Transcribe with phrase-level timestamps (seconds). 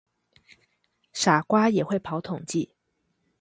[1.13, 2.71] 傻瓜也會跑統計